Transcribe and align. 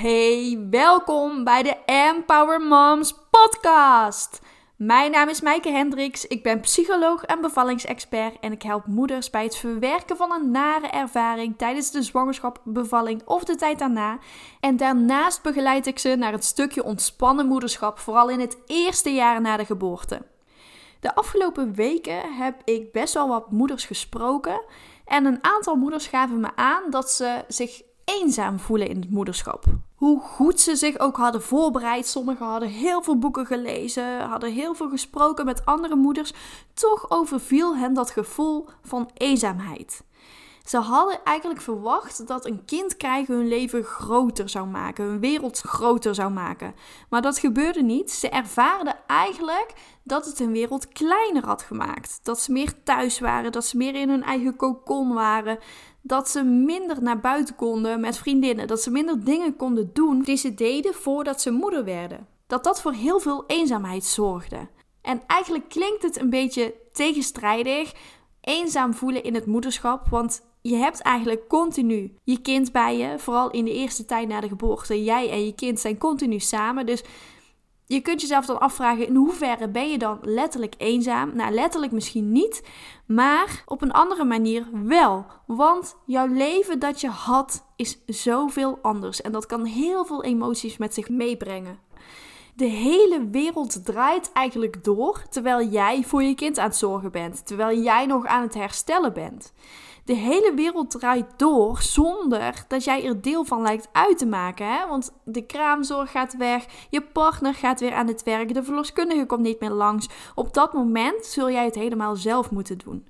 Hey, 0.00 0.66
welkom 0.70 1.44
bij 1.44 1.62
de 1.62 1.76
Empower 1.86 2.60
Moms 2.60 3.14
podcast. 3.30 4.40
Mijn 4.76 5.10
naam 5.10 5.28
is 5.28 5.40
Maaike 5.40 5.70
Hendricks, 5.70 6.26
ik 6.26 6.42
ben 6.42 6.60
psycholoog 6.60 7.24
en 7.24 7.40
bevallingsexpert 7.40 8.38
en 8.40 8.52
ik 8.52 8.62
help 8.62 8.86
moeders 8.86 9.30
bij 9.30 9.42
het 9.42 9.56
verwerken 9.56 10.16
van 10.16 10.32
een 10.32 10.50
nare 10.50 10.86
ervaring 10.86 11.58
tijdens 11.58 11.90
de 11.90 12.02
zwangerschap, 12.02 12.60
bevalling 12.64 13.22
of 13.24 13.44
de 13.44 13.56
tijd 13.56 13.78
daarna. 13.78 14.18
En 14.60 14.76
daarnaast 14.76 15.42
begeleid 15.42 15.86
ik 15.86 15.98
ze 15.98 16.14
naar 16.14 16.32
het 16.32 16.44
stukje 16.44 16.84
ontspannen 16.84 17.46
moederschap, 17.46 17.98
vooral 17.98 18.28
in 18.30 18.40
het 18.40 18.56
eerste 18.66 19.10
jaar 19.10 19.40
na 19.40 19.56
de 19.56 19.64
geboorte. 19.64 20.22
De 21.00 21.14
afgelopen 21.14 21.74
weken 21.74 22.34
heb 22.34 22.60
ik 22.64 22.92
best 22.92 23.14
wel 23.14 23.28
wat 23.28 23.50
moeders 23.50 23.84
gesproken 23.84 24.62
en 25.04 25.24
een 25.24 25.44
aantal 25.44 25.76
moeders 25.76 26.06
gaven 26.06 26.40
me 26.40 26.50
aan 26.56 26.90
dat 26.90 27.10
ze 27.10 27.44
zich 27.48 27.82
eenzaam 28.04 28.58
voelen 28.58 28.88
in 28.88 29.00
het 29.00 29.10
moederschap. 29.10 29.64
Hoe 30.00 30.20
goed 30.20 30.60
ze 30.60 30.76
zich 30.76 30.98
ook 30.98 31.16
hadden 31.16 31.42
voorbereid. 31.42 32.06
Sommigen 32.06 32.46
hadden 32.46 32.68
heel 32.68 33.02
veel 33.02 33.18
boeken 33.18 33.46
gelezen, 33.46 34.20
hadden 34.20 34.52
heel 34.52 34.74
veel 34.74 34.88
gesproken 34.88 35.44
met 35.44 35.64
andere 35.64 35.96
moeders. 35.96 36.32
Toch 36.74 37.10
overviel 37.10 37.76
hen 37.76 37.94
dat 37.94 38.10
gevoel 38.10 38.66
van 38.82 39.10
eenzaamheid. 39.14 40.02
Ze 40.70 40.78
hadden 40.78 41.24
eigenlijk 41.24 41.60
verwacht 41.60 42.26
dat 42.26 42.46
een 42.46 42.64
kind 42.64 42.96
krijgen 42.96 43.34
hun 43.34 43.48
leven 43.48 43.84
groter 43.84 44.48
zou 44.48 44.66
maken, 44.66 45.04
hun 45.04 45.20
wereld 45.20 45.60
groter 45.60 46.14
zou 46.14 46.30
maken. 46.30 46.74
Maar 47.08 47.22
dat 47.22 47.38
gebeurde 47.38 47.82
niet. 47.82 48.10
Ze 48.10 48.28
ervaarden 48.28 48.96
eigenlijk 49.06 49.72
dat 50.04 50.26
het 50.26 50.38
hun 50.38 50.52
wereld 50.52 50.88
kleiner 50.88 51.44
had 51.46 51.62
gemaakt. 51.62 52.20
Dat 52.22 52.40
ze 52.40 52.52
meer 52.52 52.82
thuis 52.82 53.18
waren, 53.18 53.52
dat 53.52 53.64
ze 53.64 53.76
meer 53.76 53.94
in 53.94 54.08
hun 54.08 54.22
eigen 54.22 54.56
kokon 54.56 55.14
waren. 55.14 55.58
Dat 56.02 56.28
ze 56.28 56.42
minder 56.42 57.02
naar 57.02 57.20
buiten 57.20 57.54
konden 57.54 58.00
met 58.00 58.18
vriendinnen. 58.18 58.66
Dat 58.66 58.82
ze 58.82 58.90
minder 58.90 59.24
dingen 59.24 59.56
konden 59.56 59.90
doen 59.92 60.22
die 60.22 60.36
ze 60.36 60.54
deden 60.54 60.94
voordat 60.94 61.40
ze 61.40 61.50
moeder 61.50 61.84
werden. 61.84 62.26
Dat 62.46 62.64
dat 62.64 62.80
voor 62.80 62.92
heel 62.92 63.20
veel 63.20 63.44
eenzaamheid 63.46 64.04
zorgde. 64.04 64.68
En 65.02 65.22
eigenlijk 65.26 65.68
klinkt 65.68 66.02
het 66.02 66.20
een 66.20 66.30
beetje 66.30 66.74
tegenstrijdig. 66.92 67.92
Eenzaam 68.40 68.94
voelen 68.94 69.22
in 69.22 69.34
het 69.34 69.46
moederschap. 69.46 70.08
Want 70.08 70.42
je 70.60 70.76
hebt 70.76 71.00
eigenlijk 71.00 71.48
continu 71.48 72.14
je 72.24 72.40
kind 72.40 72.72
bij 72.72 72.96
je. 72.96 73.18
Vooral 73.18 73.50
in 73.50 73.64
de 73.64 73.72
eerste 73.72 74.04
tijd 74.04 74.28
na 74.28 74.40
de 74.40 74.48
geboorte. 74.48 75.04
Jij 75.04 75.30
en 75.30 75.44
je 75.44 75.54
kind 75.54 75.80
zijn 75.80 75.98
continu 75.98 76.38
samen. 76.38 76.86
Dus 76.86 77.02
je 77.86 78.00
kunt 78.00 78.20
jezelf 78.20 78.46
dan 78.46 78.60
afvragen: 78.60 79.06
in 79.06 79.14
hoeverre 79.14 79.68
ben 79.68 79.90
je 79.90 79.98
dan 79.98 80.18
letterlijk 80.22 80.74
eenzaam? 80.78 81.36
Nou, 81.36 81.52
letterlijk 81.52 81.92
misschien 81.92 82.32
niet, 82.32 82.62
maar 83.06 83.62
op 83.66 83.82
een 83.82 83.92
andere 83.92 84.24
manier 84.24 84.66
wel. 84.72 85.26
Want 85.46 85.96
jouw 86.06 86.26
leven 86.26 86.78
dat 86.78 87.00
je 87.00 87.08
had 87.08 87.64
is 87.76 87.98
zoveel 88.06 88.78
anders. 88.82 89.20
En 89.20 89.32
dat 89.32 89.46
kan 89.46 89.64
heel 89.64 90.04
veel 90.04 90.24
emoties 90.24 90.76
met 90.76 90.94
zich 90.94 91.08
meebrengen. 91.08 91.78
De 92.60 92.66
hele 92.66 93.28
wereld 93.30 93.84
draait 93.84 94.32
eigenlijk 94.32 94.84
door 94.84 95.22
terwijl 95.30 95.68
jij 95.68 96.02
voor 96.02 96.22
je 96.22 96.34
kind 96.34 96.58
aan 96.58 96.68
het 96.68 96.76
zorgen 96.76 97.10
bent, 97.12 97.46
terwijl 97.46 97.78
jij 97.78 98.06
nog 98.06 98.26
aan 98.26 98.42
het 98.42 98.54
herstellen 98.54 99.12
bent. 99.12 99.52
De 100.04 100.14
hele 100.14 100.52
wereld 100.54 100.90
draait 100.90 101.26
door 101.36 101.82
zonder 101.82 102.64
dat 102.68 102.84
jij 102.84 103.04
er 103.04 103.20
deel 103.20 103.44
van 103.44 103.62
lijkt 103.62 103.88
uit 103.92 104.18
te 104.18 104.26
maken. 104.26 104.66
Hè? 104.66 104.86
Want 104.88 105.12
de 105.24 105.46
kraamzorg 105.46 106.10
gaat 106.10 106.36
weg, 106.36 106.66
je 106.90 107.02
partner 107.02 107.54
gaat 107.54 107.80
weer 107.80 107.94
aan 107.94 108.06
het 108.06 108.22
werk, 108.22 108.54
de 108.54 108.64
verloskundige 108.64 109.26
komt 109.26 109.42
niet 109.42 109.60
meer 109.60 109.70
langs. 109.70 110.08
Op 110.34 110.54
dat 110.54 110.72
moment 110.72 111.26
zul 111.26 111.50
jij 111.50 111.64
het 111.64 111.74
helemaal 111.74 112.16
zelf 112.16 112.50
moeten 112.50 112.78
doen. 112.78 113.06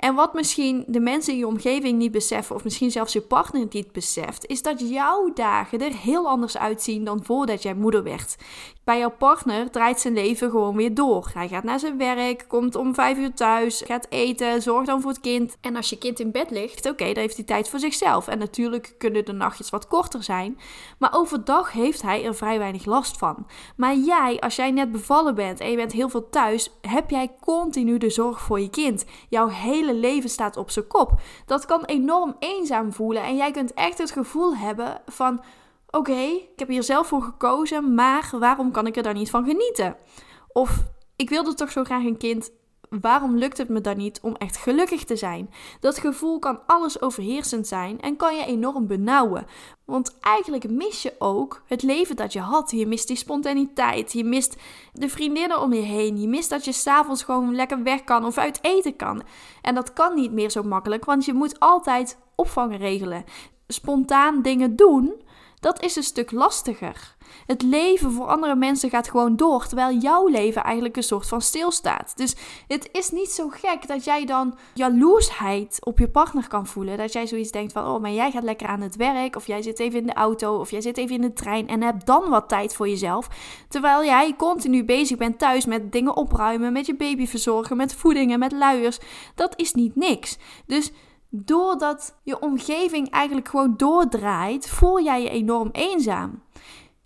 En 0.00 0.14
wat 0.14 0.34
misschien 0.34 0.84
de 0.86 1.00
mensen 1.00 1.32
in 1.32 1.38
je 1.38 1.46
omgeving 1.46 1.98
niet 1.98 2.12
beseffen, 2.12 2.56
of 2.56 2.64
misschien 2.64 2.90
zelfs 2.90 3.12
je 3.12 3.20
partner 3.20 3.66
niet 3.70 3.92
beseft, 3.92 4.46
is 4.46 4.62
dat 4.62 4.90
jouw 4.90 5.32
dagen 5.34 5.80
er 5.80 5.92
heel 5.92 6.28
anders 6.28 6.56
uitzien 6.56 7.04
dan 7.04 7.24
voordat 7.24 7.62
jij 7.62 7.74
moeder 7.74 8.02
werd. 8.02 8.36
Bij 8.84 8.98
jouw 8.98 9.14
partner 9.18 9.70
draait 9.70 10.00
zijn 10.00 10.14
leven 10.14 10.50
gewoon 10.50 10.76
weer 10.76 10.94
door. 10.94 11.30
Hij 11.34 11.48
gaat 11.48 11.64
naar 11.64 11.78
zijn 11.78 11.98
werk, 11.98 12.44
komt 12.48 12.74
om 12.74 12.94
vijf 12.94 13.18
uur 13.18 13.34
thuis, 13.34 13.82
gaat 13.86 14.06
eten, 14.08 14.62
zorgt 14.62 14.86
dan 14.86 15.00
voor 15.00 15.10
het 15.10 15.20
kind. 15.20 15.56
En 15.60 15.76
als 15.76 15.90
je 15.90 15.98
kind 15.98 16.20
in 16.20 16.30
bed 16.30 16.50
ligt, 16.50 16.88
oké, 16.88 17.04
dan 17.04 17.22
heeft 17.22 17.36
hij 17.36 17.44
tijd 17.44 17.68
voor 17.68 17.78
zichzelf. 17.78 18.28
En 18.28 18.38
natuurlijk 18.38 18.94
kunnen 18.98 19.24
de 19.24 19.32
nachtjes 19.32 19.70
wat 19.70 19.86
korter 19.86 20.22
zijn. 20.22 20.58
Maar 20.98 21.14
overdag 21.14 21.72
heeft 21.72 22.02
hij 22.02 22.24
er 22.24 22.34
vrij 22.34 22.58
weinig 22.58 22.84
last 22.84 23.18
van. 23.18 23.46
Maar 23.76 23.96
jij, 23.96 24.40
als 24.40 24.56
jij 24.56 24.70
net 24.70 24.92
bevallen 24.92 25.34
bent 25.34 25.60
en 25.60 25.70
je 25.70 25.76
bent 25.76 25.92
heel 25.92 26.08
veel 26.08 26.28
thuis, 26.28 26.70
heb 26.80 27.10
jij 27.10 27.30
continu 27.40 27.98
de 27.98 28.10
zorg 28.10 28.40
voor 28.40 28.60
je 28.60 28.70
kind. 28.70 29.04
Jouw 29.28 29.48
hele 29.48 29.89
leven 29.94 30.30
staat 30.30 30.56
op 30.56 30.70
zijn 30.70 30.86
kop. 30.86 31.20
Dat 31.46 31.66
kan 31.66 31.84
enorm 31.84 32.36
eenzaam 32.38 32.92
voelen. 32.92 33.22
En 33.22 33.36
jij 33.36 33.50
kunt 33.50 33.74
echt 33.74 33.98
het 33.98 34.10
gevoel 34.10 34.56
hebben 34.56 35.00
van 35.06 35.42
oké, 35.90 36.20
ik 36.22 36.58
heb 36.58 36.68
hier 36.68 36.82
zelf 36.82 37.06
voor 37.06 37.22
gekozen, 37.22 37.94
maar 37.94 38.30
waarom 38.38 38.70
kan 38.70 38.86
ik 38.86 38.96
er 38.96 39.02
dan 39.02 39.14
niet 39.14 39.30
van 39.30 39.44
genieten? 39.44 39.96
Of 40.52 40.84
ik 41.16 41.28
wilde 41.28 41.54
toch 41.54 41.70
zo 41.70 41.84
graag 41.84 42.04
een 42.04 42.16
kind. 42.16 42.50
Waarom 43.00 43.36
lukt 43.36 43.58
het 43.58 43.68
me 43.68 43.80
dan 43.80 43.96
niet 43.96 44.20
om 44.22 44.36
echt 44.36 44.56
gelukkig 44.56 45.04
te 45.04 45.16
zijn? 45.16 45.50
Dat 45.80 45.98
gevoel 45.98 46.38
kan 46.38 46.60
alles 46.66 47.00
overheersend 47.00 47.66
zijn 47.66 48.00
en 48.00 48.16
kan 48.16 48.36
je 48.36 48.44
enorm 48.44 48.86
benauwen. 48.86 49.46
Want 49.84 50.18
eigenlijk 50.20 50.70
mis 50.70 51.02
je 51.02 51.14
ook 51.18 51.62
het 51.66 51.82
leven 51.82 52.16
dat 52.16 52.32
je 52.32 52.40
had. 52.40 52.70
Je 52.70 52.86
mist 52.86 53.06
die 53.06 53.16
spontaniteit. 53.16 54.12
Je 54.12 54.24
mist 54.24 54.56
de 54.92 55.08
vriendinnen 55.08 55.60
om 55.60 55.72
je 55.72 55.80
heen. 55.80 56.20
Je 56.20 56.28
mist 56.28 56.50
dat 56.50 56.64
je 56.64 56.72
s'avonds 56.72 57.22
gewoon 57.22 57.54
lekker 57.54 57.82
weg 57.82 58.04
kan 58.04 58.24
of 58.24 58.38
uit 58.38 58.58
eten 58.62 58.96
kan. 58.96 59.22
En 59.62 59.74
dat 59.74 59.92
kan 59.92 60.14
niet 60.14 60.32
meer 60.32 60.50
zo 60.50 60.62
makkelijk, 60.62 61.04
want 61.04 61.24
je 61.24 61.32
moet 61.32 61.60
altijd 61.60 62.18
opvang 62.34 62.78
regelen. 62.78 63.24
Spontaan 63.66 64.42
dingen 64.42 64.76
doen 64.76 65.22
dat 65.60 65.82
is 65.82 65.96
een 65.96 66.02
stuk 66.02 66.30
lastiger. 66.30 67.16
Het 67.46 67.62
leven 67.62 68.12
voor 68.12 68.26
andere 68.26 68.54
mensen 68.54 68.90
gaat 68.90 69.10
gewoon 69.10 69.36
door, 69.36 69.66
terwijl 69.66 69.96
jouw 69.98 70.26
leven 70.26 70.62
eigenlijk 70.62 70.96
een 70.96 71.02
soort 71.02 71.26
van 71.26 71.40
stilstaat. 71.40 72.12
Dus 72.16 72.34
het 72.66 72.88
is 72.92 73.10
niet 73.10 73.30
zo 73.30 73.48
gek 73.48 73.86
dat 73.86 74.04
jij 74.04 74.24
dan 74.24 74.58
jaloersheid 74.74 75.78
op 75.84 75.98
je 75.98 76.08
partner 76.08 76.48
kan 76.48 76.66
voelen. 76.66 76.98
Dat 76.98 77.12
jij 77.12 77.26
zoiets 77.26 77.50
denkt 77.50 77.72
van, 77.72 77.86
oh, 77.86 78.00
maar 78.00 78.10
jij 78.10 78.30
gaat 78.30 78.42
lekker 78.42 78.66
aan 78.66 78.80
het 78.80 78.96
werk, 78.96 79.36
of 79.36 79.46
jij 79.46 79.62
zit 79.62 79.78
even 79.78 79.98
in 79.98 80.06
de 80.06 80.14
auto, 80.14 80.58
of 80.58 80.70
jij 80.70 80.80
zit 80.80 80.96
even 80.96 81.14
in 81.14 81.20
de 81.20 81.32
trein 81.32 81.68
en 81.68 81.82
hebt 81.82 82.06
dan 82.06 82.28
wat 82.28 82.48
tijd 82.48 82.74
voor 82.74 82.88
jezelf. 82.88 83.28
Terwijl 83.68 84.04
jij 84.04 84.34
continu 84.36 84.84
bezig 84.84 85.16
bent 85.16 85.38
thuis 85.38 85.66
met 85.66 85.92
dingen 85.92 86.16
opruimen, 86.16 86.72
met 86.72 86.86
je 86.86 86.96
baby 86.96 87.26
verzorgen, 87.26 87.76
met 87.76 87.94
voedingen, 87.94 88.38
met 88.38 88.52
luiers. 88.52 88.98
Dat 89.34 89.52
is 89.56 89.72
niet 89.72 89.96
niks. 89.96 90.38
Dus 90.66 90.92
doordat 91.30 92.18
je 92.22 92.40
omgeving 92.40 93.10
eigenlijk 93.10 93.48
gewoon 93.48 93.74
doordraait, 93.76 94.68
voel 94.68 95.00
jij 95.00 95.22
je 95.22 95.30
enorm 95.30 95.68
eenzaam. 95.72 96.42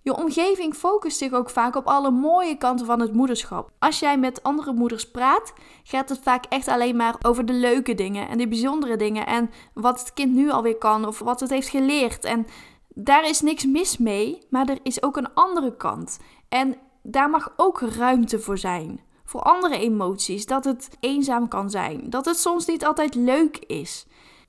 Je 0.05 0.17
omgeving 0.17 0.75
focust 0.75 1.19
zich 1.19 1.33
ook 1.33 1.51
vaak 1.51 1.77
op 1.77 1.87
alle 1.87 2.11
mooie 2.11 2.57
kanten 2.57 2.87
van 2.87 3.01
het 3.01 3.13
moederschap. 3.13 3.71
Als 3.79 3.99
jij 3.99 4.19
met 4.19 4.43
andere 4.43 4.73
moeders 4.73 5.11
praat, 5.11 5.53
gaat 5.83 6.09
het 6.09 6.21
vaak 6.23 6.45
echt 6.49 6.69
alleen 6.69 6.97
maar 6.97 7.17
over 7.23 7.47
de 7.47 7.53
leuke 7.53 7.95
dingen 7.95 8.29
en 8.29 8.39
de 8.39 8.49
bijzondere 8.49 8.97
dingen 8.97 9.27
en 9.27 9.51
wat 9.75 10.01
het 10.01 10.13
kind 10.13 10.35
nu 10.35 10.51
alweer 10.51 10.79
kan 10.79 11.07
of 11.07 11.19
wat 11.19 11.41
het 11.41 11.51
heeft 11.51 11.69
geleerd. 11.69 12.25
En 12.25 12.47
daar 12.89 13.29
is 13.29 13.41
niks 13.41 13.67
mis 13.67 13.99
mee, 13.99 14.39
maar 14.51 14.69
er 14.69 14.79
is 14.83 15.03
ook 15.03 15.17
een 15.17 15.35
andere 15.35 15.77
kant. 15.77 16.19
En 16.49 16.77
daar 17.03 17.31
mag 17.31 17.53
ook 17.57 17.81
ruimte 17.81 18.39
voor 18.39 18.59
zijn. 18.59 19.01
Voor 19.35 19.43
andere 19.43 19.79
emoties, 19.79 20.47
dat 20.47 20.65
het 20.65 20.89
eenzaam 21.01 21.49
kan 21.49 21.71
zijn, 21.71 22.11
dat 22.11 22.25
het 22.25 22.39
soms 22.39 22.67
niet 22.67 22.85
altijd 22.85 23.15
leuk 23.15 23.57
is. 23.57 24.07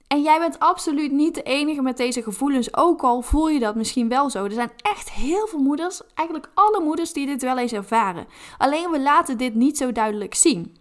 En 0.08 0.22
jij 0.22 0.40
bent 0.40 0.60
absoluut 0.60 1.12
niet 1.12 1.36
de 1.36 1.44
enige 1.44 1.82
met 1.82 1.98
deze 1.98 2.24
gevoelens, 2.24 2.76
ook 2.76 3.02
al 3.02 3.22
voel 3.22 3.50
je 3.50 3.60
dat 3.60 3.76
misschien 3.76 4.10
wel 4.10 4.30
zo. 4.30 4.44
Er 4.44 4.52
zijn 4.52 4.72
echt 4.78 5.12
heel 5.12 5.48
veel 5.48 5.60
moeders, 5.60 6.02
eigenlijk 6.14 6.50
alle 6.54 6.84
moeders, 6.84 7.14
die 7.14 7.26
dit 7.26 7.42
wel 7.42 7.58
eens 7.58 7.72
ervaren. 7.72 8.28
Alleen 8.58 8.92
we 8.92 9.00
laten 9.02 9.38
dit 9.38 9.56
niet 9.56 9.78
zo 9.78 9.92
duidelijk 9.92 10.36
zien. 10.36 10.78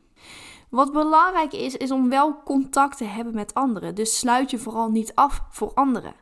Wat 0.71 0.93
belangrijk 0.93 1.53
is, 1.53 1.77
is 1.77 1.91
om 1.91 2.09
wel 2.09 2.43
contact 2.45 2.97
te 2.97 3.05
hebben 3.05 3.35
met 3.35 3.55
anderen. 3.55 3.95
Dus 3.95 4.19
sluit 4.19 4.51
je 4.51 4.59
vooral 4.59 4.91
niet 4.91 5.15
af 5.15 5.43
voor 5.51 5.73
anderen. 5.75 6.15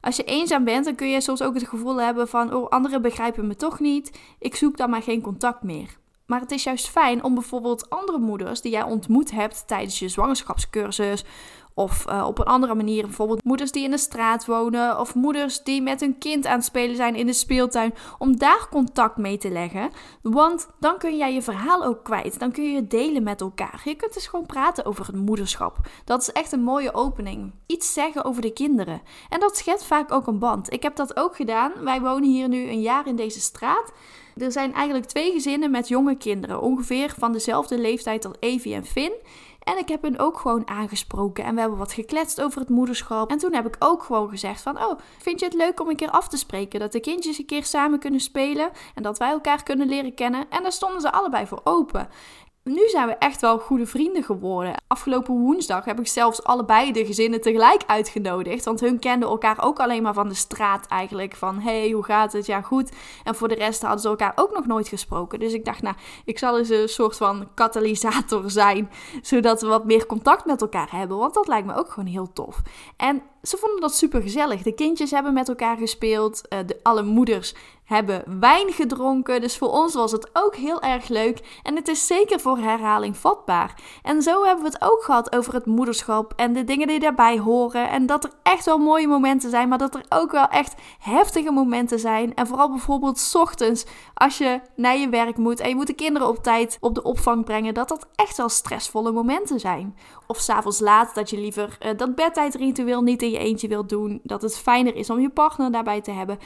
Als 0.00 0.16
je 0.16 0.24
eenzaam 0.24 0.64
bent, 0.64 0.84
dan 0.84 0.94
kun 0.94 1.08
je 1.08 1.20
soms 1.20 1.42
ook 1.42 1.54
het 1.54 1.68
gevoel 1.68 2.00
hebben 2.00 2.28
van: 2.28 2.54
oh, 2.54 2.68
anderen 2.68 3.02
begrijpen 3.02 3.46
me 3.46 3.56
toch 3.56 3.80
niet. 3.80 4.18
Ik 4.38 4.56
zoek 4.56 4.76
dan 4.76 4.90
maar 4.90 5.02
geen 5.02 5.22
contact 5.22 5.62
meer. 5.62 6.04
Maar 6.26 6.40
het 6.40 6.50
is 6.50 6.64
juist 6.64 6.88
fijn 6.88 7.24
om 7.24 7.34
bijvoorbeeld 7.34 7.90
andere 7.90 8.18
moeders 8.18 8.60
die 8.60 8.72
jij 8.72 8.82
ontmoet 8.82 9.30
hebt 9.30 9.66
tijdens 9.66 9.98
je 9.98 10.08
zwangerschapscursus 10.08 11.24
of 11.76 12.04
uh, 12.08 12.26
op 12.26 12.38
een 12.38 12.44
andere 12.44 12.74
manier, 12.74 13.02
bijvoorbeeld 13.02 13.44
moeders 13.44 13.72
die 13.72 13.84
in 13.84 13.90
de 13.90 13.98
straat 13.98 14.46
wonen 14.46 15.00
of 15.00 15.14
moeders 15.14 15.62
die 15.62 15.82
met 15.82 16.00
hun 16.00 16.18
kind 16.18 16.46
aan 16.46 16.56
het 16.56 16.64
spelen 16.64 16.96
zijn 16.96 17.14
in 17.14 17.26
de 17.26 17.32
speeltuin, 17.32 17.94
om 18.18 18.38
daar 18.38 18.68
contact 18.70 19.16
mee 19.16 19.38
te 19.38 19.50
leggen. 19.50 19.90
Want 20.22 20.68
dan 20.80 20.98
kun 20.98 21.16
jij 21.16 21.34
je 21.34 21.42
verhaal 21.42 21.84
ook 21.84 22.04
kwijt. 22.04 22.38
Dan 22.38 22.52
kun 22.52 22.64
je 22.64 22.76
het 22.76 22.90
delen 22.90 23.22
met 23.22 23.40
elkaar. 23.40 23.80
Je 23.84 23.94
kunt 23.94 24.14
dus 24.14 24.26
gewoon 24.26 24.46
praten 24.46 24.84
over 24.84 25.06
het 25.06 25.16
moederschap. 25.16 25.76
Dat 26.04 26.20
is 26.20 26.32
echt 26.32 26.52
een 26.52 26.62
mooie 26.62 26.94
opening. 26.94 27.52
Iets 27.66 27.92
zeggen 27.92 28.24
over 28.24 28.42
de 28.42 28.52
kinderen. 28.52 29.02
En 29.28 29.40
dat 29.40 29.56
schet 29.56 29.84
vaak 29.84 30.12
ook 30.12 30.26
een 30.26 30.38
band. 30.38 30.72
Ik 30.72 30.82
heb 30.82 30.96
dat 30.96 31.16
ook 31.16 31.36
gedaan. 31.36 31.72
Wij 31.84 32.00
wonen 32.00 32.30
hier 32.30 32.48
nu 32.48 32.68
een 32.68 32.80
jaar 32.80 33.06
in 33.06 33.16
deze 33.16 33.40
straat. 33.40 33.92
Er 34.36 34.52
zijn 34.52 34.74
eigenlijk 34.74 35.06
twee 35.06 35.32
gezinnen 35.32 35.70
met 35.70 35.88
jonge 35.88 36.16
kinderen, 36.16 36.60
ongeveer 36.60 37.14
van 37.18 37.32
dezelfde 37.32 37.78
leeftijd 37.78 38.24
als 38.24 38.36
Evie 38.40 38.74
en 38.74 38.84
Finn. 38.84 39.12
En 39.62 39.78
ik 39.78 39.88
heb 39.88 40.02
hen 40.02 40.18
ook 40.18 40.38
gewoon 40.38 40.68
aangesproken 40.68 41.44
en 41.44 41.54
we 41.54 41.60
hebben 41.60 41.78
wat 41.78 41.92
gekletst 41.92 42.40
over 42.40 42.60
het 42.60 42.68
moederschap. 42.68 43.30
En 43.30 43.38
toen 43.38 43.54
heb 43.54 43.66
ik 43.66 43.76
ook 43.78 44.02
gewoon 44.02 44.28
gezegd 44.28 44.62
van, 44.62 44.84
oh, 44.84 44.98
vind 45.18 45.40
je 45.40 45.46
het 45.46 45.54
leuk 45.54 45.80
om 45.80 45.88
een 45.88 45.96
keer 45.96 46.10
af 46.10 46.28
te 46.28 46.36
spreken? 46.36 46.80
Dat 46.80 46.92
de 46.92 47.00
kindjes 47.00 47.38
een 47.38 47.46
keer 47.46 47.64
samen 47.64 47.98
kunnen 47.98 48.20
spelen 48.20 48.70
en 48.94 49.02
dat 49.02 49.18
wij 49.18 49.30
elkaar 49.30 49.62
kunnen 49.62 49.88
leren 49.88 50.14
kennen. 50.14 50.44
En 50.50 50.62
daar 50.62 50.72
stonden 50.72 51.00
ze 51.00 51.12
allebei 51.12 51.46
voor 51.46 51.60
open 51.64 52.08
nu 52.66 52.88
zijn 52.88 53.06
we 53.06 53.14
echt 53.14 53.40
wel 53.40 53.58
goede 53.58 53.86
vrienden 53.86 54.22
geworden. 54.22 54.74
Afgelopen 54.86 55.34
woensdag 55.34 55.84
heb 55.84 55.98
ik 55.98 56.06
zelfs 56.06 56.44
allebei 56.44 56.92
de 56.92 57.06
gezinnen 57.06 57.40
tegelijk 57.40 57.82
uitgenodigd. 57.86 58.64
Want 58.64 58.80
hun 58.80 58.98
kenden 58.98 59.28
elkaar 59.28 59.64
ook 59.64 59.78
alleen 59.78 60.02
maar 60.02 60.14
van 60.14 60.28
de 60.28 60.34
straat 60.34 60.86
eigenlijk. 60.86 61.36
Van 61.36 61.58
hey, 61.58 61.90
hoe 61.90 62.04
gaat 62.04 62.32
het? 62.32 62.46
Ja, 62.46 62.60
goed. 62.60 62.92
En 63.24 63.34
voor 63.34 63.48
de 63.48 63.54
rest 63.54 63.82
hadden 63.82 64.00
ze 64.00 64.08
elkaar 64.08 64.32
ook 64.34 64.54
nog 64.54 64.66
nooit 64.66 64.88
gesproken. 64.88 65.38
Dus 65.38 65.52
ik 65.52 65.64
dacht, 65.64 65.82
nou, 65.82 65.96
ik 66.24 66.38
zal 66.38 66.58
eens 66.58 66.68
een 66.68 66.88
soort 66.88 67.16
van 67.16 67.48
katalysator 67.54 68.50
zijn. 68.60 68.90
Zodat 69.22 69.60
we 69.60 69.66
wat 69.66 69.84
meer 69.84 70.06
contact 70.06 70.44
met 70.44 70.60
elkaar 70.60 70.90
hebben. 70.90 71.16
Want 71.16 71.34
dat 71.34 71.48
lijkt 71.48 71.66
me 71.66 71.74
ook 71.74 71.90
gewoon 71.90 72.08
heel 72.08 72.32
tof. 72.32 72.62
En 72.96 73.22
ze 73.42 73.56
vonden 73.56 73.80
dat 73.80 73.94
super 73.94 74.22
gezellig. 74.22 74.62
De 74.62 74.74
kindjes 74.74 75.10
hebben 75.10 75.32
met 75.32 75.48
elkaar 75.48 75.76
gespeeld. 75.76 76.42
Uh, 76.48 76.58
de, 76.66 76.80
alle 76.82 77.02
moeders 77.02 77.54
hebben 77.86 78.40
wijn 78.40 78.72
gedronken. 78.72 79.40
Dus 79.40 79.58
voor 79.58 79.70
ons 79.70 79.94
was 79.94 80.12
het 80.12 80.30
ook 80.32 80.56
heel 80.56 80.80
erg 80.80 81.08
leuk. 81.08 81.60
En 81.62 81.76
het 81.76 81.88
is 81.88 82.06
zeker 82.06 82.40
voor 82.40 82.58
herhaling 82.58 83.16
vatbaar. 83.16 83.74
En 84.02 84.22
zo 84.22 84.44
hebben 84.44 84.64
we 84.64 84.70
het 84.70 84.82
ook 84.82 85.02
gehad 85.02 85.36
over 85.36 85.54
het 85.54 85.66
moederschap 85.66 86.32
en 86.36 86.52
de 86.52 86.64
dingen 86.64 86.86
die 86.86 87.00
daarbij 87.00 87.38
horen. 87.38 87.88
En 87.88 88.06
dat 88.06 88.24
er 88.24 88.30
echt 88.42 88.64
wel 88.64 88.78
mooie 88.78 89.08
momenten 89.08 89.50
zijn, 89.50 89.68
maar 89.68 89.78
dat 89.78 89.94
er 89.94 90.04
ook 90.08 90.32
wel 90.32 90.48
echt 90.48 90.74
heftige 90.98 91.50
momenten 91.50 91.98
zijn. 91.98 92.34
En 92.34 92.46
vooral 92.46 92.70
bijvoorbeeld 92.70 93.34
ochtends 93.34 93.84
als 94.14 94.38
je 94.38 94.60
naar 94.76 94.96
je 94.96 95.08
werk 95.08 95.36
moet 95.36 95.60
en 95.60 95.68
je 95.68 95.74
moet 95.74 95.86
de 95.86 95.92
kinderen 95.92 96.28
op 96.28 96.42
tijd 96.42 96.76
op 96.80 96.94
de 96.94 97.02
opvang 97.02 97.44
brengen. 97.44 97.74
Dat 97.74 97.88
dat 97.88 98.06
echt 98.14 98.36
wel 98.36 98.48
stressvolle 98.48 99.12
momenten 99.12 99.60
zijn. 99.60 99.96
Of 100.26 100.38
s'avonds 100.38 100.80
laat 100.80 101.14
dat 101.14 101.30
je 101.30 101.38
liever 101.38 101.78
uh, 101.80 101.90
dat 101.96 102.14
bedtijdritueel 102.14 103.02
niet 103.02 103.22
in 103.22 103.30
je 103.30 103.38
eentje 103.38 103.68
wilt 103.68 103.88
doen. 103.88 104.20
Dat 104.22 104.42
het 104.42 104.58
fijner 104.58 104.94
is 104.94 105.10
om 105.10 105.20
je 105.20 105.30
partner 105.30 105.72
daarbij 105.72 106.00
te 106.00 106.10
hebben. 106.10 106.38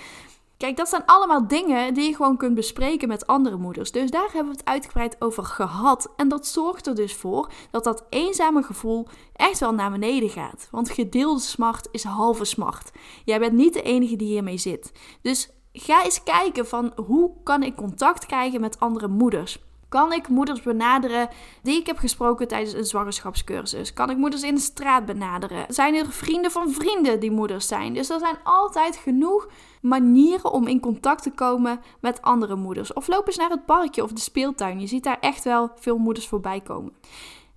Kijk, 0.61 0.77
dat 0.77 0.89
zijn 0.89 1.03
allemaal 1.07 1.47
dingen 1.47 1.95
die 1.95 2.09
je 2.09 2.17
gewoon 2.17 2.37
kunt 2.37 2.55
bespreken 2.55 3.09
met 3.09 3.27
andere 3.27 3.57
moeders. 3.57 3.93
Dus 3.93 4.11
daar 4.11 4.29
hebben 4.33 4.53
we 4.53 4.59
het 4.59 4.69
uitgebreid 4.69 5.17
over 5.19 5.45
gehad. 5.45 6.12
En 6.17 6.29
dat 6.29 6.47
zorgt 6.47 6.87
er 6.87 6.95
dus 6.95 7.15
voor 7.15 7.53
dat 7.71 7.85
dat 7.85 8.05
eenzame 8.09 8.62
gevoel 8.62 9.07
echt 9.33 9.59
wel 9.59 9.75
naar 9.75 9.91
beneden 9.91 10.29
gaat. 10.29 10.69
Want 10.71 10.91
gedeelde 10.91 11.41
smart 11.41 11.89
is 11.91 12.05
halve 12.05 12.45
smart. 12.45 12.91
Jij 13.25 13.39
bent 13.39 13.53
niet 13.53 13.73
de 13.73 13.83
enige 13.83 14.17
die 14.17 14.29
hiermee 14.29 14.59
zit. 14.59 14.93
Dus 15.23 15.51
ga 15.73 16.05
eens 16.05 16.23
kijken 16.23 16.67
van 16.67 16.93
hoe 17.07 17.33
kan 17.45 17.62
ik 17.62 17.77
contact 17.77 18.27
krijgen 18.27 18.61
met 18.61 18.81
andere 18.81 19.09
moeders. 19.09 19.69
Kan 19.90 20.12
ik 20.12 20.28
moeders 20.28 20.62
benaderen 20.62 21.28
die 21.62 21.81
ik 21.81 21.87
heb 21.87 21.98
gesproken 21.98 22.48
tijdens 22.48 22.72
een 22.72 22.84
zwangerschapscursus? 22.84 23.92
Kan 23.92 24.10
ik 24.10 24.16
moeders 24.16 24.42
in 24.42 24.54
de 24.54 24.60
straat 24.60 25.06
benaderen? 25.06 25.64
Zijn 25.69 25.94
er 25.94 26.12
vrienden 26.12 26.50
van 26.50 26.70
vrienden 26.70 27.20
die 27.20 27.31
moeders 27.31 27.66
zijn? 27.66 27.94
Dus 27.94 28.10
er 28.10 28.19
zijn 28.19 28.37
altijd 28.42 28.96
genoeg 28.96 29.48
manieren 29.81 30.52
om 30.52 30.66
in 30.66 30.81
contact 30.81 31.22
te 31.22 31.31
komen 31.31 31.81
met 32.00 32.22
andere 32.22 32.56
moeders. 32.56 32.92
Of 32.92 33.08
loop 33.08 33.26
eens 33.26 33.37
naar 33.37 33.50
het 33.50 33.66
parkje 33.66 34.02
of 34.02 34.12
de 34.12 34.20
speeltuin. 34.20 34.81
Je 34.81 34.87
ziet 34.87 35.04
daar 35.04 35.19
echt 35.20 35.44
wel 35.44 35.70
veel 35.75 35.98
moeders 35.98 36.28
voorbij 36.28 36.60
komen. 36.60 36.92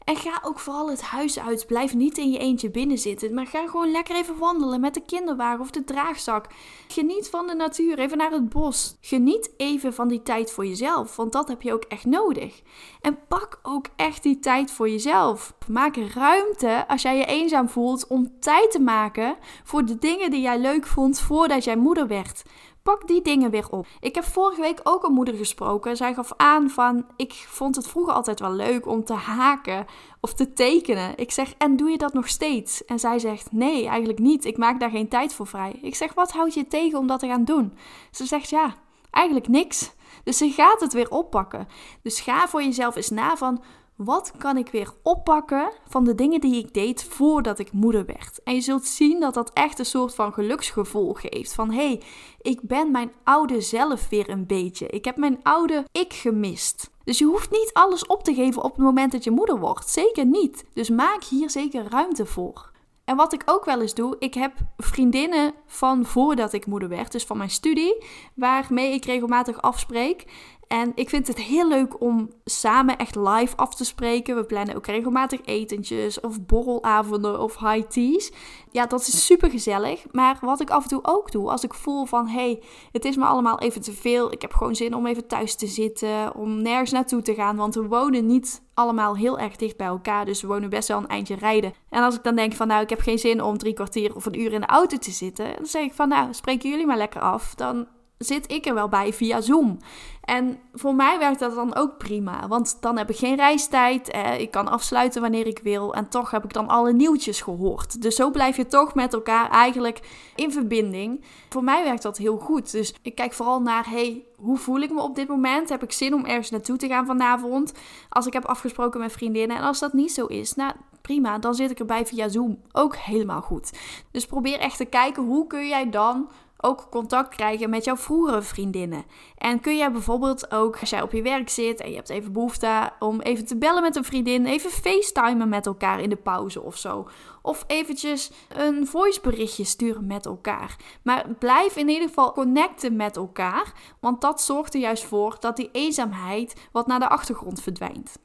En 0.05 0.15
ga 0.15 0.39
ook 0.41 0.59
vooral 0.59 0.89
het 0.89 1.01
huis 1.01 1.39
uit. 1.39 1.67
Blijf 1.67 1.93
niet 1.93 2.17
in 2.17 2.31
je 2.31 2.37
eentje 2.37 2.69
binnen 2.69 2.97
zitten. 2.97 3.33
Maar 3.33 3.47
ga 3.47 3.67
gewoon 3.67 3.91
lekker 3.91 4.15
even 4.15 4.37
wandelen 4.37 4.79
met 4.79 4.93
de 4.93 5.05
kinderwagen 5.05 5.59
of 5.59 5.71
de 5.71 5.83
draagzak. 5.83 6.45
Geniet 6.87 7.29
van 7.29 7.47
de 7.47 7.53
natuur. 7.53 7.99
Even 7.99 8.17
naar 8.17 8.31
het 8.31 8.49
bos. 8.49 8.97
Geniet 9.01 9.53
even 9.57 9.93
van 9.93 10.07
die 10.07 10.23
tijd 10.23 10.51
voor 10.51 10.65
jezelf. 10.65 11.15
Want 11.15 11.31
dat 11.31 11.47
heb 11.47 11.61
je 11.61 11.73
ook 11.73 11.83
echt 11.83 12.05
nodig. 12.05 12.61
En 13.01 13.19
pak 13.27 13.59
ook 13.61 13.85
echt 13.95 14.23
die 14.23 14.39
tijd 14.39 14.71
voor 14.71 14.89
jezelf. 14.89 15.53
Maak 15.67 15.95
ruimte 15.95 16.87
als 16.87 17.01
jij 17.01 17.17
je 17.17 17.25
eenzaam 17.25 17.69
voelt 17.69 18.07
om 18.07 18.39
tijd 18.39 18.71
te 18.71 18.79
maken 18.79 19.35
voor 19.63 19.85
de 19.85 19.99
dingen 19.99 20.31
die 20.31 20.41
jij 20.41 20.59
leuk 20.59 20.85
vond 20.85 21.19
voordat 21.19 21.63
jij 21.63 21.75
moeder 21.75 22.07
werd. 22.07 22.43
Pak 22.83 23.07
die 23.07 23.21
dingen 23.21 23.51
weer 23.51 23.69
op. 23.69 23.87
Ik 23.99 24.15
heb 24.15 24.23
vorige 24.23 24.61
week 24.61 24.79
ook 24.83 25.03
een 25.03 25.13
moeder 25.13 25.33
gesproken. 25.33 25.97
Zij 25.97 26.13
gaf 26.13 26.33
aan 26.37 26.69
van 26.69 27.05
ik 27.15 27.33
vond 27.33 27.75
het 27.75 27.87
vroeger 27.87 28.13
altijd 28.13 28.39
wel 28.39 28.51
leuk 28.51 28.87
om 28.87 29.03
te 29.03 29.13
haken 29.13 29.85
of 30.19 30.33
te 30.33 30.53
tekenen. 30.53 31.17
Ik 31.17 31.31
zeg 31.31 31.53
en 31.57 31.75
doe 31.75 31.89
je 31.89 31.97
dat 31.97 32.13
nog 32.13 32.27
steeds? 32.27 32.85
En 32.85 32.99
zij 32.99 33.19
zegt 33.19 33.51
nee, 33.51 33.87
eigenlijk 33.87 34.19
niet. 34.19 34.45
Ik 34.45 34.57
maak 34.57 34.79
daar 34.79 34.89
geen 34.89 35.07
tijd 35.07 35.33
voor 35.33 35.47
vrij. 35.47 35.79
Ik 35.81 35.95
zeg 35.95 36.13
wat 36.13 36.31
houd 36.31 36.53
je 36.53 36.67
tegen 36.67 36.99
om 36.99 37.07
dat 37.07 37.19
te 37.19 37.27
gaan 37.27 37.45
doen? 37.45 37.77
Ze 38.11 38.25
zegt 38.25 38.49
ja, 38.49 38.75
eigenlijk 39.11 39.47
niks. 39.47 39.91
Dus 40.23 40.37
ze 40.37 40.51
gaat 40.51 40.79
het 40.79 40.93
weer 40.93 41.09
oppakken. 41.09 41.67
Dus 42.01 42.19
ga 42.19 42.47
voor 42.47 42.63
jezelf 42.63 42.95
eens 42.95 43.09
na 43.09 43.37
van 43.37 43.63
wat 43.95 44.31
kan 44.37 44.57
ik 44.57 44.69
weer 44.69 44.93
oppakken 45.03 45.71
van 45.87 46.03
de 46.03 46.15
dingen 46.15 46.41
die 46.41 46.55
ik 46.55 46.73
deed 46.73 47.03
voordat 47.03 47.59
ik 47.59 47.71
moeder 47.71 48.05
werd? 48.05 48.43
En 48.43 48.53
je 48.53 48.61
zult 48.61 48.85
zien 48.85 49.19
dat 49.19 49.33
dat 49.33 49.51
echt 49.53 49.79
een 49.79 49.85
soort 49.85 50.15
van 50.15 50.33
geluksgevoel 50.33 51.13
geeft. 51.13 51.53
Van 51.53 51.71
hé, 51.71 51.87
hey, 51.87 52.01
ik 52.41 52.59
ben 52.61 52.91
mijn 52.91 53.11
oude 53.23 53.61
zelf 53.61 54.09
weer 54.09 54.29
een 54.29 54.45
beetje. 54.45 54.87
Ik 54.87 55.05
heb 55.05 55.17
mijn 55.17 55.39
oude 55.43 55.85
ik 55.91 56.13
gemist. 56.13 56.91
Dus 57.03 57.17
je 57.17 57.25
hoeft 57.25 57.51
niet 57.51 57.69
alles 57.73 58.05
op 58.05 58.23
te 58.23 58.33
geven 58.33 58.63
op 58.63 58.71
het 58.71 58.85
moment 58.85 59.11
dat 59.11 59.23
je 59.23 59.31
moeder 59.31 59.59
wordt. 59.59 59.89
Zeker 59.89 60.25
niet. 60.25 60.65
Dus 60.73 60.89
maak 60.89 61.23
hier 61.23 61.49
zeker 61.49 61.85
ruimte 61.89 62.25
voor. 62.25 62.71
En 63.05 63.15
wat 63.15 63.33
ik 63.33 63.41
ook 63.45 63.65
wel 63.65 63.81
eens 63.81 63.93
doe, 63.93 64.15
ik 64.19 64.33
heb 64.33 64.53
vriendinnen 64.77 65.53
van 65.65 66.05
voordat 66.05 66.53
ik 66.53 66.65
moeder 66.65 66.89
werd, 66.89 67.11
dus 67.11 67.25
van 67.25 67.37
mijn 67.37 67.49
studie, 67.49 68.03
waarmee 68.35 68.93
ik 68.93 69.05
regelmatig 69.05 69.61
afspreek. 69.61 70.25
En 70.67 70.91
ik 70.95 71.09
vind 71.09 71.27
het 71.27 71.39
heel 71.39 71.67
leuk 71.67 72.01
om 72.01 72.29
samen 72.45 72.97
echt 72.97 73.15
live 73.15 73.55
af 73.55 73.75
te 73.75 73.85
spreken. 73.85 74.35
We 74.35 74.43
plannen 74.43 74.75
ook 74.75 74.85
regelmatig 74.85 75.39
etentjes 75.45 76.19
of 76.19 76.45
borrelavonden 76.45 77.39
of 77.39 77.57
high 77.57 77.87
teas. 77.87 78.31
Ja, 78.71 78.85
dat 78.85 79.01
is 79.01 79.25
super 79.25 79.49
gezellig. 79.49 80.05
Maar 80.11 80.37
wat 80.41 80.61
ik 80.61 80.69
af 80.69 80.83
en 80.83 80.89
toe 80.89 80.99
ook 81.03 81.31
doe, 81.31 81.49
als 81.49 81.63
ik 81.63 81.73
voel 81.73 82.05
van 82.05 82.27
hé, 82.27 82.33
hey, 82.33 82.63
het 82.91 83.05
is 83.05 83.15
me 83.15 83.25
allemaal 83.25 83.59
even 83.59 83.81
te 83.81 83.93
veel. 83.93 84.31
Ik 84.31 84.41
heb 84.41 84.53
gewoon 84.53 84.75
zin 84.75 84.95
om 84.95 85.05
even 85.05 85.27
thuis 85.27 85.55
te 85.55 85.67
zitten, 85.67 86.35
om 86.35 86.61
nergens 86.61 86.91
naartoe 86.91 87.21
te 87.21 87.33
gaan. 87.33 87.55
Want 87.55 87.75
we 87.75 87.87
wonen 87.87 88.25
niet 88.25 88.61
allemaal 88.73 89.15
heel 89.15 89.39
erg 89.39 89.55
dicht 89.55 89.77
bij 89.77 89.87
elkaar. 89.87 90.25
Dus 90.25 90.41
we 90.41 90.47
wonen 90.47 90.69
best 90.69 90.87
wel 90.87 90.97
een 90.97 91.07
eindje 91.07 91.35
rijden. 91.35 91.73
En 91.89 92.03
als 92.03 92.15
ik 92.15 92.23
dan 92.23 92.35
denk 92.35 92.53
van 92.53 92.67
nou, 92.67 92.81
ik 92.81 92.89
heb 92.89 92.99
geen 92.99 93.19
zin 93.19 93.43
om 93.43 93.57
drie 93.57 93.73
kwartier 93.73 94.15
of 94.15 94.25
een 94.25 94.39
uur 94.39 94.53
in 94.53 94.61
de 94.61 94.67
auto 94.67 94.97
te 94.97 95.11
zitten. 95.11 95.55
Dan 95.55 95.65
zeg 95.65 95.83
ik 95.83 95.93
van 95.93 96.07
nou, 96.07 96.33
spreken 96.33 96.69
jullie 96.69 96.85
maar 96.85 96.97
lekker 96.97 97.21
af. 97.21 97.55
Dan 97.55 97.87
zit 98.23 98.51
ik 98.51 98.65
er 98.65 98.73
wel 98.73 98.89
bij 98.89 99.13
via 99.13 99.41
Zoom. 99.41 99.77
En 100.23 100.59
voor 100.73 100.95
mij 100.95 101.19
werkt 101.19 101.39
dat 101.39 101.55
dan 101.55 101.75
ook 101.75 101.97
prima, 101.97 102.47
want 102.47 102.77
dan 102.79 102.97
heb 102.97 103.09
ik 103.09 103.17
geen 103.17 103.35
reistijd. 103.35 104.09
Eh, 104.09 104.39
ik 104.39 104.51
kan 104.51 104.67
afsluiten 104.67 105.21
wanneer 105.21 105.47
ik 105.47 105.59
wil 105.63 105.93
en 105.93 106.09
toch 106.09 106.31
heb 106.31 106.43
ik 106.43 106.53
dan 106.53 106.67
alle 106.67 106.93
nieuwtjes 106.93 107.41
gehoord. 107.41 108.01
Dus 108.01 108.15
zo 108.15 108.31
blijf 108.31 108.55
je 108.55 108.65
toch 108.65 108.93
met 108.95 109.13
elkaar 109.13 109.49
eigenlijk 109.49 109.99
in 110.35 110.51
verbinding. 110.51 111.23
Voor 111.49 111.63
mij 111.63 111.83
werkt 111.83 112.01
dat 112.01 112.17
heel 112.17 112.37
goed. 112.37 112.71
Dus 112.71 112.93
ik 113.01 113.15
kijk 113.15 113.33
vooral 113.33 113.61
naar, 113.61 113.89
hey, 113.89 114.25
hoe 114.35 114.57
voel 114.57 114.79
ik 114.79 114.91
me 114.91 115.01
op 115.01 115.15
dit 115.15 115.27
moment? 115.27 115.69
Heb 115.69 115.83
ik 115.83 115.91
zin 115.91 116.13
om 116.13 116.25
ergens 116.25 116.49
naartoe 116.49 116.77
te 116.77 116.87
gaan 116.87 117.05
vanavond? 117.05 117.73
Als 118.09 118.25
ik 118.25 118.33
heb 118.33 118.45
afgesproken 118.45 118.99
met 118.99 119.11
vriendinnen 119.11 119.57
en 119.57 119.63
als 119.63 119.79
dat 119.79 119.93
niet 119.93 120.11
zo 120.11 120.25
is, 120.25 120.53
nou 120.53 120.73
prima, 121.03 121.39
dan 121.39 121.55
zit 121.55 121.71
ik 121.71 121.79
erbij 121.79 122.05
via 122.05 122.27
Zoom. 122.27 122.61
Ook 122.71 122.95
helemaal 122.95 123.41
goed. 123.41 123.71
Dus 124.11 124.25
probeer 124.25 124.59
echt 124.59 124.77
te 124.77 124.85
kijken 124.85 125.23
hoe 125.23 125.47
kun 125.47 125.67
jij 125.67 125.89
dan 125.89 126.29
ook 126.63 126.87
contact 126.89 127.35
krijgen 127.35 127.69
met 127.69 127.83
jouw 127.83 127.95
vroegere 127.95 128.41
vriendinnen. 128.41 129.05
En 129.37 129.59
kun 129.59 129.77
jij 129.77 129.91
bijvoorbeeld 129.91 130.51
ook, 130.51 130.79
als 130.79 130.89
jij 130.89 131.01
op 131.01 131.11
je 131.11 131.21
werk 131.21 131.49
zit 131.49 131.81
en 131.81 131.89
je 131.89 131.95
hebt 131.95 132.09
even 132.09 132.33
behoefte 132.33 132.91
om 132.99 133.21
even 133.21 133.45
te 133.45 133.57
bellen 133.57 133.81
met 133.81 133.95
een 133.95 134.03
vriendin, 134.03 134.45
even 134.45 134.69
facetimen 134.69 135.49
met 135.49 135.65
elkaar 135.65 135.99
in 135.99 136.09
de 136.09 136.15
pauze 136.15 136.61
of 136.61 136.77
zo. 136.77 137.07
Of 137.41 137.63
eventjes 137.67 138.31
een 138.49 138.87
voiceberichtje 138.87 139.63
sturen 139.63 140.07
met 140.07 140.25
elkaar. 140.25 140.75
Maar 141.03 141.25
blijf 141.39 141.75
in 141.75 141.89
ieder 141.89 142.07
geval 142.07 142.31
connecten 142.31 142.95
met 142.95 143.15
elkaar, 143.15 143.73
want 143.99 144.21
dat 144.21 144.41
zorgt 144.41 144.73
er 144.73 144.79
juist 144.79 145.03
voor 145.03 145.37
dat 145.39 145.55
die 145.55 145.69
eenzaamheid 145.71 146.55
wat 146.71 146.87
naar 146.87 146.99
de 146.99 147.09
achtergrond 147.09 147.61
verdwijnt. 147.61 148.17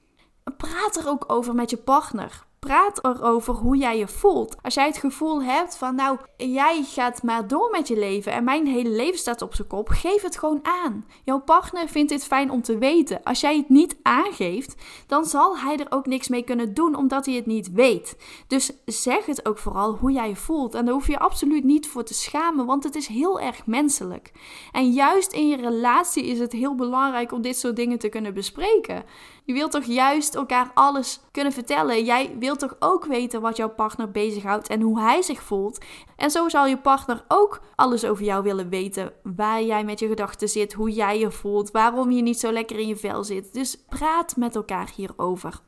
Praat 0.57 0.97
er 0.97 1.09
ook 1.09 1.25
over 1.27 1.55
met 1.55 1.71
je 1.71 1.77
partner. 1.77 2.47
Praat 2.59 3.05
erover 3.05 3.55
hoe 3.55 3.77
jij 3.77 3.99
je 3.99 4.09
voelt. 4.09 4.57
Als 4.63 4.75
jij 4.75 4.87
het 4.87 4.97
gevoel 4.97 5.43
hebt 5.43 5.77
van, 5.77 5.95
nou, 5.95 6.19
jij 6.37 6.83
gaat 6.85 7.23
maar 7.23 7.49
door 7.49 7.71
met 7.71 7.89
je 7.89 7.99
leven 7.99 8.33
en 8.33 8.45
mijn 8.45 8.67
hele 8.67 8.89
leven 8.91 9.19
staat 9.19 9.43
op 9.43 9.55
zijn 9.55 9.69
kop, 9.69 9.89
geef 9.89 10.23
het 10.23 10.39
gewoon 10.39 10.61
aan. 10.63 11.07
Jouw 11.25 11.41
partner 11.41 11.89
vindt 11.89 12.11
dit 12.11 12.25
fijn 12.25 12.51
om 12.51 12.63
te 12.63 12.79
weten. 12.79 13.23
Als 13.23 13.41
jij 13.41 13.57
het 13.57 13.69
niet 13.69 13.97
aangeeft, 14.03 14.75
dan 15.07 15.25
zal 15.25 15.59
hij 15.59 15.77
er 15.77 15.87
ook 15.91 16.07
niks 16.07 16.29
mee 16.29 16.43
kunnen 16.43 16.75
doen 16.75 16.95
omdat 16.95 17.27
hij 17.27 17.35
het 17.35 17.47
niet 17.47 17.73
weet. 17.73 18.17
Dus 18.47 18.73
zeg 18.85 19.27
het 19.27 19.49
ook 19.49 19.59
vooral 19.59 19.95
hoe 19.95 20.13
jij 20.13 20.29
je 20.29 20.37
voelt. 20.37 20.75
En 20.75 20.85
daar 20.85 20.95
hoef 20.95 21.07
je 21.07 21.13
je 21.13 21.19
absoluut 21.19 21.65
niet 21.65 21.87
voor 21.87 22.05
te 22.05 22.15
schamen, 22.15 22.67
want 22.67 22.85
het 22.85 22.95
is 22.95 23.07
heel 23.07 23.41
erg 23.41 23.67
menselijk. 23.67 24.33
En 24.73 24.93
juist 24.93 25.33
in 25.33 25.49
je 25.49 25.57
relatie 25.57 26.27
is 26.27 26.39
het 26.39 26.53
heel 26.53 26.75
belangrijk 26.75 27.33
om 27.33 27.43
dit 27.43 27.57
soort 27.57 27.77
dingen 27.77 27.99
te 27.99 28.09
kunnen 28.09 28.35
bespreken. 28.35 29.05
Je 29.49 29.55
wilt 29.55 29.71
toch 29.71 29.85
juist 29.85 30.35
elkaar 30.35 30.71
alles 30.75 31.21
kunnen 31.31 31.53
vertellen. 31.53 32.05
Jij 32.05 32.37
wilt 32.39 32.59
toch 32.59 32.77
ook 32.79 33.05
weten 33.05 33.41
wat 33.41 33.57
jouw 33.57 33.69
partner 33.69 34.11
bezighoudt 34.11 34.69
en 34.69 34.81
hoe 34.81 35.01
hij 35.01 35.23
zich 35.23 35.43
voelt. 35.43 35.85
En 36.17 36.31
zo 36.31 36.49
zal 36.49 36.67
je 36.67 36.79
partner 36.79 37.25
ook 37.29 37.61
alles 37.75 38.05
over 38.05 38.25
jou 38.25 38.43
willen 38.43 38.69
weten. 38.69 39.13
Waar 39.23 39.63
jij 39.63 39.85
met 39.85 39.99
je 39.99 40.09
gedachten 40.09 40.49
zit, 40.49 40.73
hoe 40.73 40.91
jij 40.91 41.19
je 41.19 41.31
voelt, 41.31 41.71
waarom 41.71 42.11
je 42.11 42.23
niet 42.23 42.39
zo 42.39 42.53
lekker 42.53 42.79
in 42.79 42.87
je 42.87 42.97
vel 42.97 43.25
zit. 43.25 43.53
Dus 43.53 43.77
praat 43.89 44.37
met 44.37 44.57
elkaar 44.57 44.91
hierover. 44.97 45.61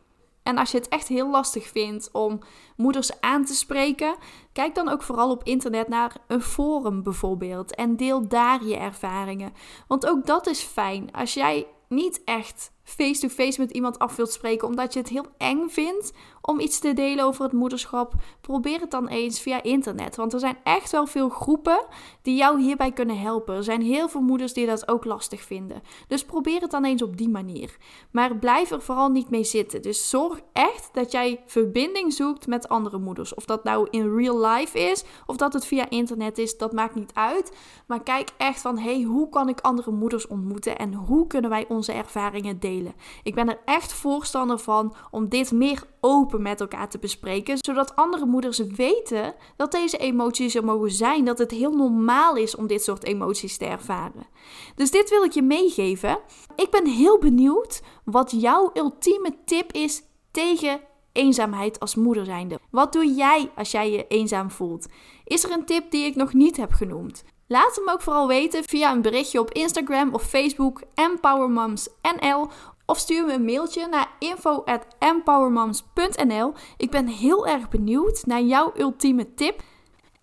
En 0.42 0.58
als 0.58 0.70
je 0.70 0.78
het 0.78 0.88
echt 0.88 1.08
heel 1.08 1.30
lastig 1.30 1.68
vindt 1.68 2.08
om 2.12 2.38
moeders 2.76 3.20
aan 3.20 3.44
te 3.44 3.54
spreken, 3.54 4.16
kijk 4.52 4.74
dan 4.74 4.88
ook 4.88 5.02
vooral 5.02 5.30
op 5.30 5.44
internet 5.44 5.88
naar 5.88 6.16
een 6.26 6.42
forum 6.42 7.02
bijvoorbeeld 7.02 7.74
en 7.74 7.96
deel 7.96 8.28
daar 8.28 8.64
je 8.64 8.76
ervaringen. 8.76 9.52
Want 9.86 10.06
ook 10.06 10.26
dat 10.26 10.46
is 10.46 10.60
fijn. 10.60 11.12
Als 11.12 11.34
jij 11.34 11.66
niet 11.88 12.24
echt 12.24 12.72
face-to-face 12.90 13.60
met 13.60 13.70
iemand 13.70 13.98
af 13.98 14.16
wilt 14.16 14.32
spreken 14.32 14.68
omdat 14.68 14.92
je 14.92 14.98
het 14.98 15.08
heel 15.08 15.26
eng 15.36 15.68
vindt 15.68 16.12
om 16.42 16.60
iets 16.60 16.78
te 16.78 16.92
delen 16.92 17.24
over 17.24 17.42
het 17.44 17.52
moederschap, 17.52 18.14
probeer 18.40 18.80
het 18.80 18.90
dan 18.90 19.08
eens 19.08 19.40
via 19.40 19.62
internet. 19.62 20.16
Want 20.16 20.32
er 20.32 20.40
zijn 20.40 20.58
echt 20.62 20.90
wel 20.90 21.06
veel 21.06 21.28
groepen 21.28 21.84
die 22.22 22.36
jou 22.36 22.60
hierbij 22.60 22.92
kunnen 22.92 23.18
helpen. 23.18 23.56
Er 23.56 23.64
zijn 23.64 23.82
heel 23.82 24.08
veel 24.08 24.20
moeders 24.20 24.52
die 24.52 24.66
dat 24.66 24.88
ook 24.88 25.04
lastig 25.04 25.42
vinden. 25.42 25.82
Dus 26.08 26.24
probeer 26.24 26.60
het 26.60 26.70
dan 26.70 26.84
eens 26.84 27.02
op 27.02 27.16
die 27.16 27.28
manier. 27.28 27.76
Maar 28.10 28.36
blijf 28.36 28.70
er 28.70 28.82
vooral 28.82 29.08
niet 29.08 29.30
mee 29.30 29.44
zitten. 29.44 29.82
Dus 29.82 30.08
zorg 30.08 30.40
echt 30.52 30.88
dat 30.92 31.12
jij 31.12 31.42
verbinding 31.46 32.12
zoekt 32.12 32.46
met 32.46 32.68
andere 32.68 32.98
moeders. 32.98 33.34
Of 33.34 33.44
dat 33.44 33.64
nou 33.64 33.86
in 33.90 34.16
real 34.16 34.46
life 34.46 34.78
is 34.78 35.04
of 35.26 35.36
dat 35.36 35.52
het 35.52 35.66
via 35.66 35.90
internet 35.90 36.38
is, 36.38 36.56
dat 36.56 36.72
maakt 36.72 36.94
niet 36.94 37.14
uit. 37.14 37.52
Maar 37.86 38.02
kijk 38.02 38.30
echt 38.36 38.60
van, 38.60 38.78
hey, 38.78 39.02
hoe 39.02 39.28
kan 39.28 39.48
ik 39.48 39.60
andere 39.60 39.90
moeders 39.90 40.26
ontmoeten 40.26 40.78
en 40.78 40.94
hoe 40.94 41.26
kunnen 41.26 41.50
wij 41.50 41.64
onze 41.68 41.92
ervaringen 41.92 42.60
delen? 42.60 42.79
Ik 43.22 43.34
ben 43.34 43.48
er 43.48 43.60
echt 43.64 43.92
voorstander 43.92 44.58
van 44.58 44.94
om 45.10 45.28
dit 45.28 45.52
meer 45.52 45.82
open 46.00 46.42
met 46.42 46.60
elkaar 46.60 46.88
te 46.88 46.98
bespreken, 46.98 47.58
zodat 47.58 47.96
andere 47.96 48.26
moeders 48.26 48.58
weten 48.58 49.34
dat 49.56 49.72
deze 49.72 49.96
emoties 49.96 50.54
er 50.54 50.64
mogen 50.64 50.90
zijn, 50.90 51.24
dat 51.24 51.38
het 51.38 51.50
heel 51.50 51.72
normaal 51.72 52.36
is 52.36 52.56
om 52.56 52.66
dit 52.66 52.82
soort 52.82 53.04
emoties 53.04 53.56
te 53.56 53.64
ervaren. 53.64 54.26
Dus 54.74 54.90
dit 54.90 55.10
wil 55.10 55.24
ik 55.24 55.32
je 55.32 55.42
meegeven. 55.42 56.18
Ik 56.56 56.70
ben 56.70 56.86
heel 56.86 57.18
benieuwd 57.18 57.82
wat 58.04 58.30
jouw 58.30 58.70
ultieme 58.74 59.34
tip 59.44 59.72
is 59.72 60.02
tegen 60.30 60.80
eenzaamheid 61.12 61.80
als 61.80 61.94
moeder 61.94 62.24
zijnde. 62.24 62.58
Wat 62.70 62.92
doe 62.92 63.14
jij 63.14 63.50
als 63.56 63.70
jij 63.70 63.90
je 63.90 64.06
eenzaam 64.06 64.50
voelt? 64.50 64.86
Is 65.24 65.44
er 65.44 65.50
een 65.50 65.64
tip 65.64 65.90
die 65.90 66.04
ik 66.04 66.14
nog 66.14 66.32
niet 66.32 66.56
heb 66.56 66.72
genoemd? 66.72 67.24
Laat 67.52 67.76
hem 67.76 67.88
ook 67.88 68.02
vooral 68.02 68.26
weten 68.26 68.64
via 68.64 68.92
een 68.92 69.02
berichtje 69.02 69.40
op 69.40 69.52
Instagram 69.52 70.14
of 70.14 70.22
Facebook 70.22 70.82
EmpowerMomsNL 70.94 72.48
of 72.86 72.98
stuur 72.98 73.26
me 73.26 73.32
een 73.32 73.44
mailtje 73.44 73.86
naar 73.86 74.08
info@empowermoms.nl. 74.18 76.52
Ik 76.76 76.90
ben 76.90 77.06
heel 77.06 77.46
erg 77.46 77.68
benieuwd 77.68 78.26
naar 78.26 78.42
jouw 78.42 78.72
ultieme 78.76 79.34
tip. 79.34 79.62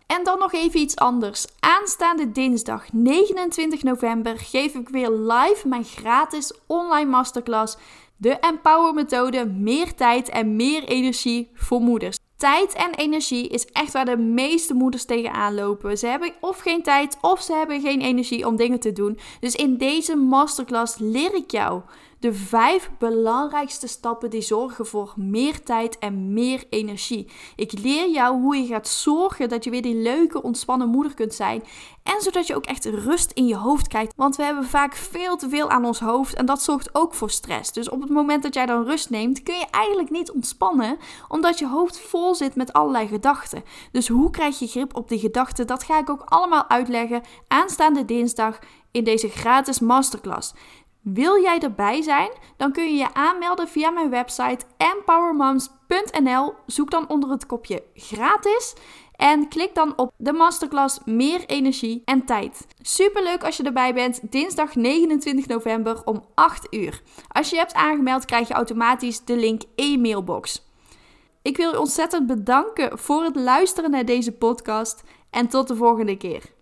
En 0.05 0.23
dan 0.23 0.39
nog 0.39 0.53
even 0.53 0.79
iets 0.79 0.95
anders. 0.95 1.45
Aanstaande 1.59 2.31
dinsdag 2.31 2.93
29 2.93 3.83
november 3.83 4.37
geef 4.37 4.73
ik 4.73 4.89
weer 4.89 5.11
live 5.11 5.67
mijn 5.67 5.85
gratis 5.85 6.53
online 6.67 7.09
masterclass. 7.09 7.77
De 8.17 8.39
Empower 8.39 8.93
methode, 8.93 9.45
meer 9.45 9.95
tijd 9.95 10.29
en 10.29 10.55
meer 10.55 10.83
energie 10.83 11.51
voor 11.53 11.81
moeders. 11.81 12.17
Tijd 12.37 12.73
en 12.73 12.93
energie 12.95 13.47
is 13.47 13.65
echt 13.65 13.93
waar 13.93 14.05
de 14.05 14.17
meeste 14.17 14.73
moeders 14.73 15.05
tegenaan 15.05 15.55
lopen. 15.55 15.97
Ze 15.97 16.07
hebben 16.07 16.33
of 16.39 16.59
geen 16.59 16.83
tijd 16.83 17.17
of 17.21 17.41
ze 17.41 17.53
hebben 17.53 17.81
geen 17.81 18.01
energie 18.01 18.47
om 18.47 18.55
dingen 18.55 18.79
te 18.79 18.91
doen. 18.91 19.19
Dus 19.39 19.55
in 19.55 19.77
deze 19.77 20.15
masterclass 20.15 20.97
leer 20.97 21.33
ik 21.35 21.51
jou 21.51 21.81
de 22.19 22.33
vijf 22.33 22.89
belangrijkste 22.97 23.87
stappen 23.87 24.29
die 24.29 24.41
zorgen 24.41 24.85
voor 24.85 25.13
meer 25.15 25.63
tijd 25.63 25.99
en 25.99 26.33
meer 26.33 26.63
energie. 26.69 27.31
Ik 27.55 27.79
leer 27.79 28.09
jou 28.09 28.41
hoe 28.41 28.55
je 28.55 28.65
gaat 28.65 28.87
zorgen 28.87 29.49
dat 29.49 29.63
je 29.63 29.69
weer 29.69 29.81
die 29.81 29.95
leuke, 29.95 30.41
ontspannen 30.41 30.89
moeder 30.89 31.13
kunt 31.13 31.33
zijn. 31.33 31.63
En 32.03 32.21
zodat 32.21 32.47
je 32.47 32.55
ook 32.55 32.65
echt 32.65 32.85
rust 32.85 33.31
in 33.31 33.47
je 33.47 33.55
hoofd 33.55 33.87
krijgt. 33.87 34.13
Want 34.15 34.35
we 34.35 34.43
hebben 34.43 34.65
vaak 34.65 34.95
veel 34.95 35.37
te 35.37 35.49
veel 35.49 35.69
aan 35.69 35.85
ons 35.85 35.99
hoofd 35.99 36.33
en 36.33 36.45
dat 36.45 36.61
zorgt 36.61 36.95
ook 36.95 37.13
voor 37.13 37.29
stress. 37.29 37.71
Dus 37.71 37.89
op 37.89 38.01
het 38.01 38.09
moment 38.09 38.43
dat 38.43 38.53
jij 38.53 38.65
dan 38.65 38.85
rust 38.85 39.09
neemt, 39.09 39.43
kun 39.43 39.55
je 39.55 39.65
eigenlijk 39.71 40.09
niet 40.09 40.31
ontspannen, 40.31 40.97
omdat 41.27 41.59
je 41.59 41.67
hoofd 41.67 41.99
vol 41.99 42.35
zit 42.35 42.55
met 42.55 42.73
allerlei 42.73 43.07
gedachten. 43.07 43.63
Dus 43.91 44.07
hoe 44.07 44.29
krijg 44.29 44.59
je 44.59 44.67
grip 44.67 44.95
op 44.95 45.09
die 45.09 45.19
gedachten? 45.19 45.67
Dat 45.67 45.83
ga 45.83 45.99
ik 45.99 46.09
ook 46.09 46.21
allemaal 46.25 46.69
uitleggen 46.69 47.23
aanstaande 47.47 48.05
dinsdag 48.05 48.59
in 48.91 49.03
deze 49.03 49.29
gratis 49.29 49.79
masterclass. 49.79 50.53
Wil 51.13 51.41
jij 51.41 51.59
erbij 51.59 52.01
zijn? 52.01 52.29
Dan 52.57 52.71
kun 52.71 52.83
je 52.83 52.97
je 52.97 53.13
aanmelden 53.13 53.67
via 53.67 53.89
mijn 53.89 54.09
website 54.09 54.65
empowermoms.nl. 54.77 56.53
Zoek 56.65 56.91
dan 56.91 57.09
onder 57.09 57.29
het 57.29 57.45
kopje 57.45 57.83
gratis 57.93 58.73
en 59.15 59.47
klik 59.47 59.75
dan 59.75 59.93
op 59.97 60.11
de 60.17 60.33
masterclass 60.33 60.99
Meer 61.05 61.45
energie 61.45 62.01
en 62.05 62.25
tijd. 62.25 62.67
Super 62.81 63.23
leuk 63.23 63.43
als 63.43 63.57
je 63.57 63.63
erbij 63.63 63.93
bent. 63.93 64.31
Dinsdag 64.31 64.75
29 64.75 65.47
november 65.47 66.01
om 66.05 66.25
8 66.35 66.67
uur. 66.73 67.01
Als 67.27 67.49
je 67.49 67.55
hebt 67.55 67.73
aangemeld, 67.73 68.25
krijg 68.25 68.47
je 68.47 68.53
automatisch 68.53 69.25
de 69.25 69.35
link 69.35 69.61
e-mailbox. 69.75 70.65
Ik 71.41 71.57
wil 71.57 71.71
je 71.71 71.79
ontzettend 71.79 72.27
bedanken 72.27 72.99
voor 72.99 73.23
het 73.23 73.35
luisteren 73.35 73.91
naar 73.91 74.05
deze 74.05 74.31
podcast 74.31 75.03
en 75.29 75.47
tot 75.47 75.67
de 75.67 75.75
volgende 75.75 76.17
keer. 76.17 76.55